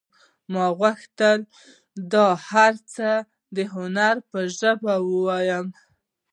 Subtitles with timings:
[0.51, 1.39] ما غوښتل
[2.13, 3.09] دا هر څه
[3.55, 5.67] د هنر په ژبه ووایم